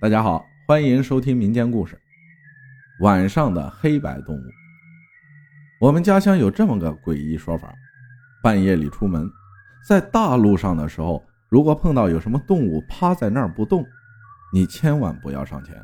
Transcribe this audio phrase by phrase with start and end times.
[0.00, 2.00] 大家好，欢迎收听民间故事。
[3.00, 4.40] 晚上的黑白动物。
[5.78, 7.70] 我们家乡有这么个诡异说法：
[8.42, 9.30] 半夜里出门，
[9.86, 13.84] 在大路上的时候，如果碰到有什么动物趴在那儿不动，
[14.54, 15.76] 你千万不要上前，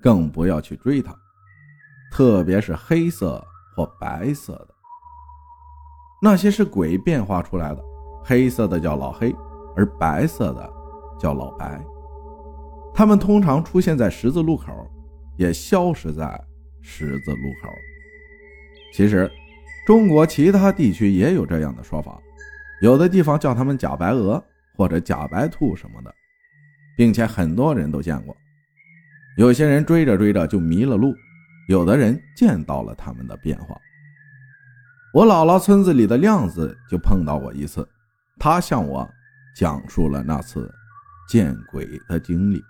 [0.00, 1.14] 更不要去追它，
[2.10, 3.46] 特别是黑色
[3.76, 4.68] 或白色的，
[6.22, 7.84] 那些是鬼变化出来的。
[8.24, 9.30] 黑色的叫老黑，
[9.76, 10.72] 而白色的
[11.20, 11.84] 叫老白。
[12.94, 14.90] 他们通常出现在十字路口，
[15.36, 16.40] 也消失在
[16.82, 17.70] 十字路口。
[18.94, 19.30] 其实，
[19.86, 22.20] 中国其他地区也有这样的说法，
[22.82, 24.42] 有的地方叫他们假白鹅
[24.76, 26.14] 或者假白兔什么的，
[26.96, 28.36] 并且很多人都见过。
[29.38, 31.14] 有些人追着追着就迷了路，
[31.68, 33.74] 有的人见到了他们的变化。
[35.14, 37.88] 我姥姥村子里的亮子就碰到过一次，
[38.38, 39.08] 他向我
[39.56, 40.70] 讲述了那次
[41.28, 42.62] 见鬼的经历。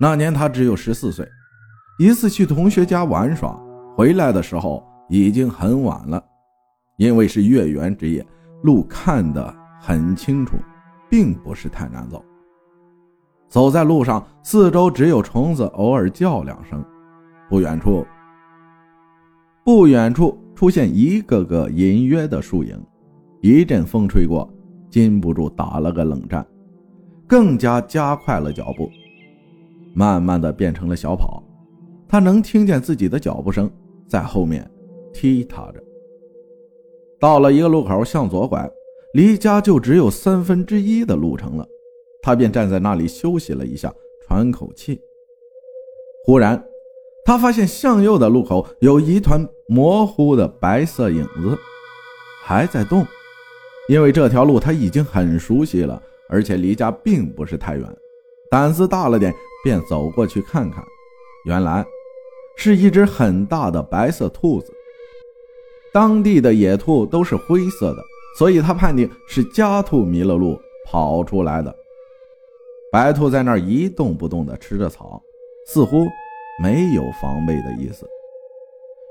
[0.00, 1.28] 那年他只有十四岁，
[1.98, 3.58] 一次去同学家玩耍，
[3.96, 6.24] 回来的时候已经很晚了。
[6.98, 8.24] 因为是月圆之夜，
[8.62, 10.56] 路看得很清楚，
[11.10, 12.24] 并不是太难走。
[13.48, 16.84] 走在路上，四周只有虫子偶尔叫两声。
[17.48, 18.06] 不远处，
[19.64, 22.80] 不远处出现一个个隐约的树影。
[23.40, 24.48] 一阵风吹过，
[24.90, 26.46] 禁不住打了个冷战，
[27.26, 28.88] 更加加快了脚步。
[29.94, 31.42] 慢慢的变成了小跑，
[32.08, 33.70] 他能听见自己的脚步声
[34.08, 34.68] 在后面
[35.12, 35.82] 踢踏着。
[37.20, 38.70] 到了一个路口，向左拐，
[39.14, 41.66] 离家就只有三分之一的路程了。
[42.22, 43.92] 他便站在那里休息了一下，
[44.26, 45.00] 喘口气。
[46.24, 46.62] 忽然，
[47.24, 51.58] 他发现向右的路口有一团模糊的白色影子，
[52.44, 53.04] 还在动。
[53.88, 57.96] 因为这条路他已经很熟悉了，而且离家并不是太远，
[58.50, 59.34] 胆子大了点。
[59.62, 60.84] 便走过去看看，
[61.44, 61.84] 原来
[62.56, 64.72] 是一只很大的白色兔子。
[65.92, 68.02] 当地的野兔都是灰色的，
[68.38, 71.74] 所以他判定是家兔迷了路跑出来的。
[72.92, 75.20] 白兔在那儿一动不动地吃着草，
[75.66, 76.06] 似乎
[76.62, 78.06] 没有防备的意思。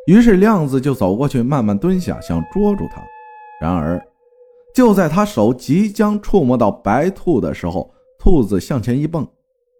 [0.05, 3.01] 于是亮子就走过去，慢慢蹲下，想捉住它。
[3.59, 4.01] 然而，
[4.73, 9.27] 就在他手即将触摸到白兔的时候，兔子向前一蹦。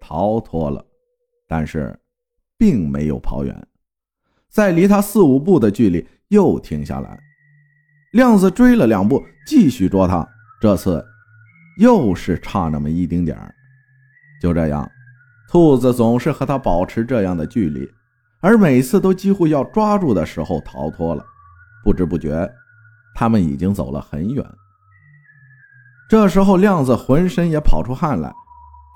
[0.08, 0.82] 逃脱了，
[1.50, 1.94] 但是
[2.58, 3.68] 并没有跑远，
[4.50, 7.20] 在离他四五步的距离又停下来。
[8.14, 10.26] 亮子追了两步，继续捉他，
[10.62, 11.06] 这次
[11.78, 13.54] 又是差那么一丁点儿。
[14.42, 14.90] 就这样，
[15.50, 17.86] 兔子总是和他保持这样的距离，
[18.40, 21.26] 而每次都几乎要抓住的时候逃脱了。
[21.84, 22.50] 不知不觉，
[23.14, 24.46] 他们已经走了很远。
[26.10, 28.34] 这时候，亮子浑身也跑出汗来。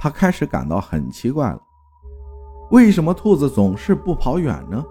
[0.03, 1.61] 他开始感到很奇怪了，
[2.71, 4.83] 为什么兔子总是不跑远呢？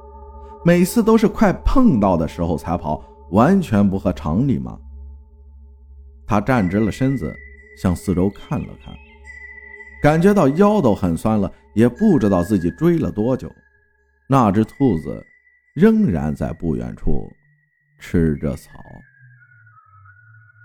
[0.64, 4.78] 每次都是快碰到的时候才跑，完全不合常理吗？
[6.28, 7.34] 他站直了身子，
[7.76, 8.94] 向四周看了看，
[10.00, 13.50] 感觉到腰都很酸了，也不知道自己追了多久。
[14.28, 15.26] 那只兔子
[15.74, 17.28] 仍然在不远处
[17.98, 18.70] 吃着草。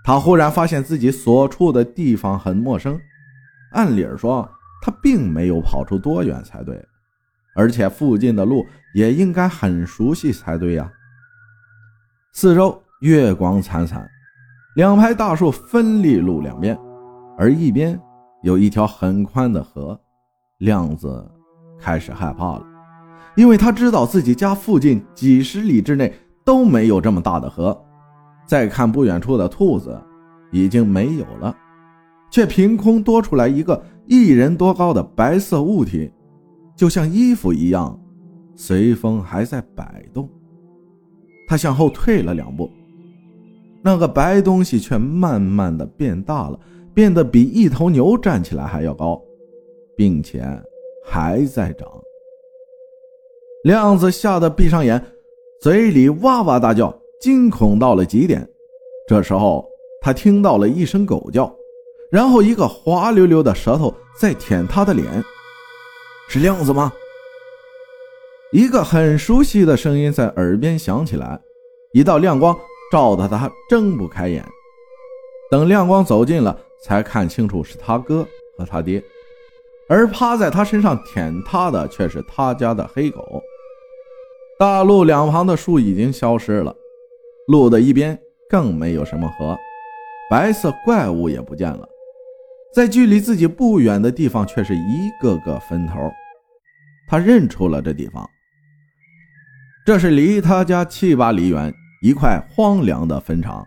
[0.04, 2.96] 他忽然发现自己所处的地方很陌生。
[3.76, 4.48] 按理说，
[4.80, 6.82] 他并没有跑出多远才对，
[7.54, 8.64] 而且附近的路
[8.94, 10.90] 也应该很熟悉才对呀。
[12.32, 14.08] 四周月光惨惨，
[14.76, 16.74] 两排大树分立路两边，
[17.36, 18.00] 而一边
[18.42, 19.98] 有一条很宽的河。
[20.60, 21.30] 亮子
[21.78, 22.64] 开始害怕了，
[23.34, 26.10] 因为他知道自己家附近几十里之内
[26.46, 27.78] 都没有这么大的河。
[28.46, 30.02] 再看不远处的兔子，
[30.50, 31.54] 已经没有了。
[32.30, 36.10] 却凭空多出来一个一人多高的白色物体，
[36.76, 37.98] 就像衣服一样，
[38.54, 40.28] 随风还在摆动。
[41.48, 42.70] 他向后退了两步，
[43.82, 46.58] 那个白东西却慢慢的变大了，
[46.92, 49.22] 变得比一头牛站起来还要高，
[49.96, 50.44] 并且
[51.04, 51.88] 还在长。
[53.62, 55.02] 亮子吓得闭上眼，
[55.60, 58.46] 嘴里哇哇大叫，惊恐到了极点。
[59.08, 59.66] 这时候，
[60.00, 61.55] 他听到了一声狗叫。
[62.10, 65.24] 然后，一个滑溜溜的舌头在舔他的脸，
[66.28, 66.92] 是亮子吗？
[68.52, 71.40] 一个很熟悉的声音在耳边响起来，
[71.92, 72.56] 一道亮光
[72.92, 74.44] 照得他睁不开眼。
[75.50, 78.26] 等亮光走近了，才看清楚是他哥
[78.56, 79.02] 和他爹，
[79.88, 83.42] 而趴在他身上舔他的却是他家的黑狗。
[84.58, 86.74] 大路两旁的树已经消失了，
[87.48, 88.18] 路的一边
[88.48, 89.56] 更没有什么河，
[90.30, 91.86] 白色怪物也不见了。
[92.76, 96.12] 在距离自己不远的地方却是一个个坟头。
[97.08, 98.28] 他认出了这地方，
[99.86, 103.66] 这是离他家七八里远一块荒凉的坟场。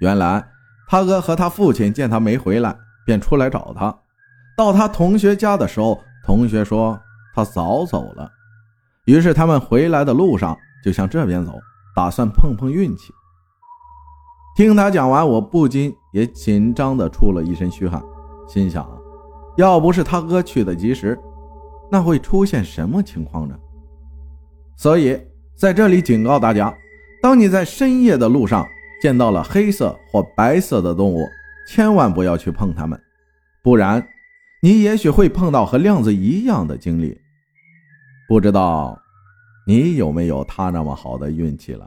[0.00, 0.42] 原来
[0.88, 2.74] 他哥和他父亲见他没回来，
[3.04, 3.94] 便出来找他。
[4.56, 6.98] 到他同学家的时候，同学说
[7.34, 8.32] 他早走了。
[9.04, 11.52] 于是他们回来的路上就向这边走，
[11.94, 13.12] 打算碰碰运气。
[14.56, 18.02] 听他讲完，我不禁也紧张的出了一身虚汗，
[18.48, 18.90] 心想：
[19.58, 21.18] 要不是他哥去的及时，
[21.90, 23.54] 那会出现什么情况呢？
[24.74, 25.20] 所以
[25.54, 26.74] 在这里警告大家：
[27.22, 28.66] 当你在深夜的路上
[29.02, 31.26] 见到了黑色或白色的动物，
[31.68, 32.98] 千万不要去碰它们，
[33.62, 34.02] 不然
[34.62, 37.14] 你也许会碰到和亮子一样的经历。
[38.26, 38.98] 不知道
[39.66, 41.86] 你有没有他那么好的运气了？